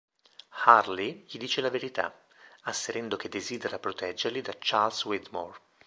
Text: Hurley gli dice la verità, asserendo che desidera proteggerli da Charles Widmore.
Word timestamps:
Hurley 0.65 1.27
gli 1.29 1.37
dice 1.37 1.61
la 1.61 1.69
verità, 1.69 2.11
asserendo 2.61 3.17
che 3.17 3.29
desidera 3.29 3.77
proteggerli 3.77 4.41
da 4.41 4.55
Charles 4.57 5.05
Widmore. 5.05 5.59